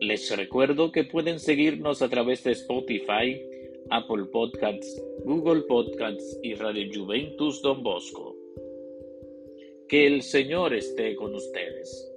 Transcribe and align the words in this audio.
Les 0.00 0.34
recuerdo 0.34 0.92
que 0.92 1.04
pueden 1.04 1.38
seguirnos 1.38 2.00
a 2.00 2.08
través 2.08 2.42
de 2.42 2.52
Spotify, 2.52 3.38
Apple 3.90 4.24
Podcasts, 4.32 5.04
Google 5.26 5.60
Podcasts 5.68 6.40
y 6.42 6.54
Radio 6.54 6.90
Juventus 6.90 7.60
Don 7.60 7.82
Bosco. 7.82 8.34
Que 9.88 10.06
el 10.06 10.22
Señor 10.22 10.72
esté 10.72 11.14
con 11.16 11.34
ustedes. 11.34 12.10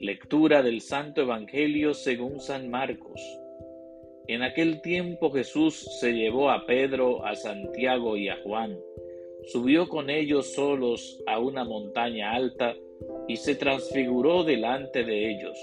Lectura 0.00 0.60
del 0.60 0.80
Santo 0.80 1.22
Evangelio 1.22 1.94
según 1.94 2.40
San 2.40 2.68
Marcos. 2.68 3.20
En 4.26 4.42
aquel 4.42 4.82
tiempo 4.82 5.30
Jesús 5.30 5.76
se 6.00 6.12
llevó 6.12 6.50
a 6.50 6.66
Pedro, 6.66 7.24
a 7.24 7.36
Santiago 7.36 8.16
y 8.16 8.28
a 8.28 8.42
Juan, 8.42 8.76
subió 9.44 9.88
con 9.88 10.10
ellos 10.10 10.52
solos 10.52 11.22
a 11.28 11.38
una 11.38 11.62
montaña 11.62 12.32
alta 12.32 12.74
y 13.28 13.36
se 13.36 13.54
transfiguró 13.54 14.42
delante 14.42 15.04
de 15.04 15.30
ellos. 15.30 15.56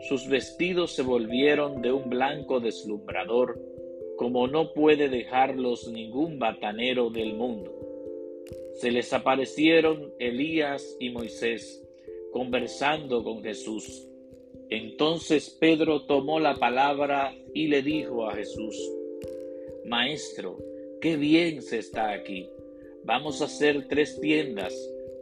Sus 0.00 0.28
vestidos 0.28 0.92
se 0.92 1.02
volvieron 1.02 1.82
de 1.82 1.92
un 1.92 2.08
blanco 2.08 2.60
deslumbrador, 2.60 3.60
como 4.16 4.46
no 4.46 4.72
puede 4.72 5.08
dejarlos 5.08 5.88
ningún 5.88 6.38
batanero 6.38 7.10
del 7.10 7.34
mundo 7.34 7.78
se 8.78 8.92
les 8.92 9.12
aparecieron 9.12 10.14
Elías 10.20 10.96
y 11.00 11.10
Moisés 11.10 11.84
conversando 12.30 13.24
con 13.24 13.42
Jesús. 13.42 14.06
Entonces 14.70 15.50
Pedro 15.50 16.02
tomó 16.02 16.38
la 16.38 16.54
palabra 16.54 17.34
y 17.54 17.66
le 17.66 17.82
dijo 17.82 18.28
a 18.28 18.36
Jesús, 18.36 18.76
Maestro, 19.84 20.58
qué 21.00 21.16
bien 21.16 21.60
se 21.60 21.78
está 21.78 22.12
aquí. 22.12 22.48
Vamos 23.02 23.42
a 23.42 23.46
hacer 23.46 23.88
tres 23.88 24.20
tiendas, 24.20 24.72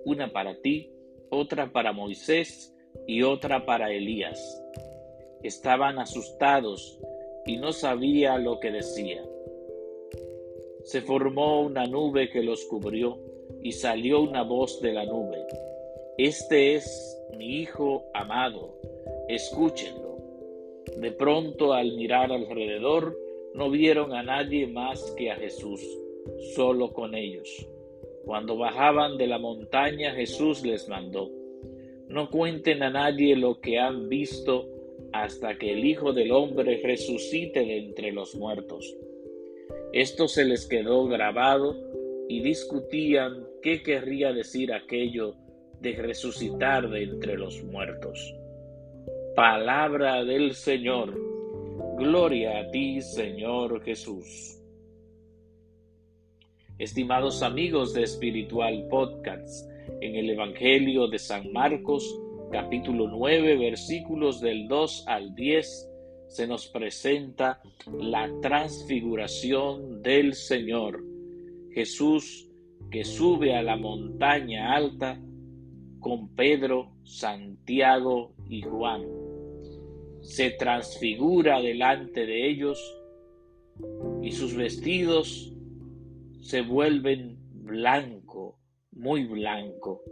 una 0.04 0.30
para 0.30 0.60
ti, 0.60 0.90
otra 1.30 1.72
para 1.72 1.92
Moisés 1.92 2.75
y 3.06 3.22
otra 3.22 3.66
para 3.66 3.90
Elías. 3.90 4.62
Estaban 5.42 5.98
asustados 5.98 6.98
y 7.44 7.56
no 7.56 7.72
sabía 7.72 8.38
lo 8.38 8.58
que 8.60 8.70
decía. 8.70 9.24
Se 10.84 11.00
formó 11.02 11.62
una 11.62 11.86
nube 11.86 12.30
que 12.30 12.42
los 12.42 12.64
cubrió 12.64 13.18
y 13.62 13.72
salió 13.72 14.20
una 14.20 14.42
voz 14.42 14.80
de 14.80 14.92
la 14.92 15.04
nube. 15.04 15.46
Este 16.18 16.74
es 16.74 17.20
mi 17.36 17.60
Hijo 17.60 18.04
amado, 18.14 18.78
escúchenlo. 19.28 20.16
De 20.96 21.12
pronto 21.12 21.72
al 21.72 21.92
mirar 21.96 22.32
alrededor 22.32 23.18
no 23.54 23.70
vieron 23.70 24.14
a 24.14 24.22
nadie 24.22 24.66
más 24.66 25.02
que 25.16 25.30
a 25.30 25.36
Jesús, 25.36 25.80
solo 26.54 26.92
con 26.92 27.14
ellos. 27.14 27.66
Cuando 28.24 28.56
bajaban 28.56 29.16
de 29.16 29.26
la 29.26 29.38
montaña 29.38 30.12
Jesús 30.12 30.64
les 30.64 30.88
mandó, 30.88 31.30
no 32.16 32.30
cuenten 32.30 32.82
a 32.82 32.88
nadie 32.88 33.36
lo 33.36 33.60
que 33.60 33.78
han 33.78 34.08
visto 34.08 34.66
hasta 35.12 35.58
que 35.58 35.74
el 35.74 35.84
Hijo 35.84 36.14
del 36.14 36.32
Hombre 36.32 36.80
resucite 36.82 37.60
de 37.60 37.76
entre 37.76 38.10
los 38.10 38.34
muertos. 38.34 38.96
Esto 39.92 40.26
se 40.26 40.46
les 40.46 40.66
quedó 40.66 41.06
grabado 41.08 41.76
y 42.26 42.40
discutían 42.40 43.46
qué 43.62 43.82
querría 43.82 44.32
decir 44.32 44.72
aquello 44.72 45.34
de 45.82 45.92
resucitar 45.92 46.88
de 46.88 47.02
entre 47.02 47.36
los 47.36 47.62
muertos. 47.64 48.34
Palabra 49.34 50.24
del 50.24 50.54
Señor. 50.54 51.20
Gloria 51.98 52.60
a 52.60 52.70
ti, 52.70 53.02
Señor 53.02 53.84
Jesús. 53.84 54.58
Estimados 56.78 57.42
amigos 57.42 57.92
de 57.92 58.04
Espiritual 58.04 58.86
Podcast, 58.88 59.75
en 60.00 60.16
el 60.16 60.30
Evangelio 60.30 61.08
de 61.08 61.18
San 61.18 61.52
Marcos, 61.52 62.20
capítulo 62.50 63.08
9, 63.08 63.56
versículos 63.56 64.40
del 64.40 64.68
2 64.68 65.04
al 65.08 65.34
10, 65.34 65.90
se 66.28 66.46
nos 66.46 66.66
presenta 66.68 67.60
la 67.98 68.30
transfiguración 68.40 70.02
del 70.02 70.34
Señor 70.34 71.02
Jesús 71.72 72.48
que 72.90 73.04
sube 73.04 73.54
a 73.54 73.62
la 73.62 73.76
montaña 73.76 74.74
alta 74.74 75.20
con 76.00 76.28
Pedro, 76.34 76.92
Santiago 77.04 78.32
y 78.48 78.62
Juan. 78.62 79.02
Se 80.20 80.50
transfigura 80.50 81.60
delante 81.60 82.26
de 82.26 82.48
ellos 82.48 82.78
y 84.22 84.32
sus 84.32 84.54
vestidos 84.54 85.52
se 86.40 86.62
vuelven 86.62 87.38
blanco, 87.52 88.58
muy 88.96 89.24
blanco. 89.24 90.02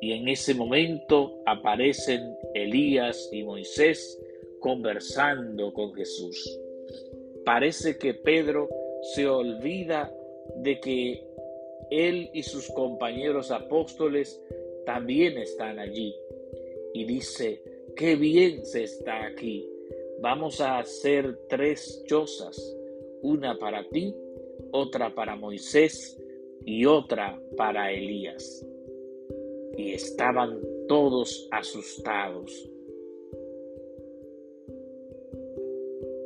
Y 0.00 0.12
en 0.12 0.28
ese 0.28 0.54
momento 0.54 1.42
aparecen 1.46 2.36
Elías 2.54 3.28
y 3.32 3.42
Moisés 3.44 4.20
conversando 4.60 5.72
con 5.72 5.92
Jesús. 5.94 6.60
Parece 7.44 7.98
que 7.98 8.14
Pedro 8.14 8.68
se 9.14 9.28
olvida 9.28 10.12
de 10.56 10.80
que 10.80 11.26
él 11.90 12.30
y 12.32 12.42
sus 12.42 12.68
compañeros 12.70 13.50
apóstoles 13.50 14.40
también 14.86 15.38
están 15.38 15.78
allí. 15.78 16.14
Y 16.94 17.04
dice, 17.04 17.62
qué 17.96 18.16
bien 18.16 18.64
se 18.64 18.84
está 18.84 19.26
aquí. 19.26 19.68
Vamos 20.20 20.60
a 20.60 20.78
hacer 20.78 21.36
tres 21.48 22.04
chozas, 22.06 22.76
una 23.22 23.58
para 23.58 23.88
ti, 23.88 24.14
otra 24.70 25.14
para 25.14 25.34
Moisés 25.36 26.22
y 26.64 26.84
otra 26.86 27.40
para 27.56 27.92
Elías. 27.92 28.66
Y 29.76 29.92
estaban 29.92 30.60
todos 30.88 31.48
asustados. 31.50 32.70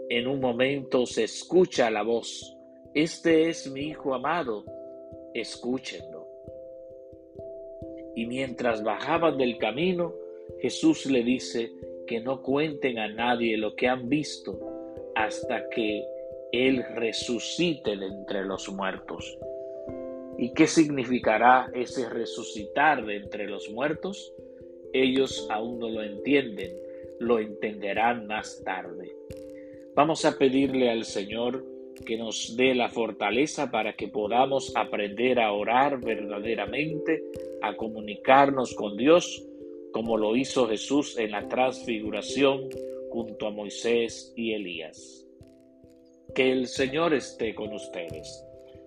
En 0.08 0.26
un 0.26 0.40
momento 0.40 1.06
se 1.06 1.24
escucha 1.24 1.90
la 1.90 2.02
voz 2.02 2.56
este 2.96 3.50
es 3.50 3.70
mi 3.70 3.88
Hijo 3.88 4.14
amado, 4.14 4.64
escúchenlo. 5.34 6.26
Y 8.14 8.24
mientras 8.24 8.82
bajaban 8.82 9.36
del 9.36 9.58
camino, 9.58 10.14
Jesús 10.60 11.04
le 11.04 11.22
dice 11.22 11.70
que 12.06 12.20
no 12.20 12.40
cuenten 12.40 12.98
a 12.98 13.08
nadie 13.08 13.58
lo 13.58 13.76
que 13.76 13.86
han 13.86 14.08
visto 14.08 14.58
hasta 15.14 15.68
que 15.68 16.06
Él 16.52 16.82
resucite 16.94 17.98
de 17.98 18.06
entre 18.06 18.46
los 18.46 18.66
muertos. 18.70 19.38
¿Y 20.38 20.52
qué 20.52 20.66
significará 20.66 21.70
ese 21.72 22.08
resucitar 22.10 23.06
de 23.06 23.16
entre 23.16 23.46
los 23.46 23.70
muertos? 23.70 24.34
Ellos 24.92 25.46
aún 25.50 25.78
no 25.78 25.88
lo 25.88 26.02
entienden, 26.02 26.76
lo 27.18 27.38
entenderán 27.38 28.26
más 28.26 28.62
tarde. 28.62 29.16
Vamos 29.94 30.26
a 30.26 30.36
pedirle 30.36 30.90
al 30.90 31.04
Señor 31.04 31.64
que 32.04 32.18
nos 32.18 32.54
dé 32.54 32.74
la 32.74 32.90
fortaleza 32.90 33.70
para 33.70 33.94
que 33.94 34.08
podamos 34.08 34.76
aprender 34.76 35.40
a 35.40 35.52
orar 35.52 36.00
verdaderamente, 36.00 37.22
a 37.62 37.74
comunicarnos 37.74 38.74
con 38.74 38.98
Dios, 38.98 39.42
como 39.92 40.18
lo 40.18 40.36
hizo 40.36 40.68
Jesús 40.68 41.16
en 41.16 41.30
la 41.30 41.48
transfiguración 41.48 42.68
junto 43.08 43.46
a 43.46 43.50
Moisés 43.50 44.34
y 44.36 44.52
Elías. 44.52 45.26
Que 46.34 46.52
el 46.52 46.66
Señor 46.66 47.14
esté 47.14 47.54
con 47.54 47.72
ustedes 47.72 48.45